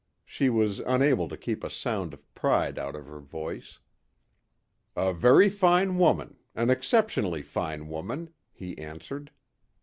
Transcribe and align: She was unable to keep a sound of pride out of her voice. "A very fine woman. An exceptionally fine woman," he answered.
She 0.25 0.49
was 0.49 0.79
unable 0.79 1.27
to 1.29 1.37
keep 1.37 1.63
a 1.63 1.69
sound 1.69 2.15
of 2.15 2.33
pride 2.33 2.79
out 2.79 2.95
of 2.95 3.05
her 3.05 3.19
voice. 3.19 3.77
"A 4.95 5.13
very 5.13 5.47
fine 5.47 5.95
woman. 5.99 6.37
An 6.55 6.71
exceptionally 6.71 7.43
fine 7.43 7.87
woman," 7.87 8.31
he 8.51 8.75
answered. 8.79 9.29